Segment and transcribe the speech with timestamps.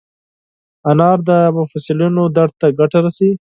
[0.89, 3.33] انار د مفصلونو درد ته ګټه رسوي.